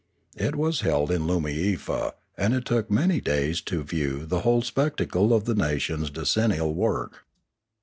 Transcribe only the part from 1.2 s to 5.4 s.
Loomiefa, and it took many days to view the whole spectacle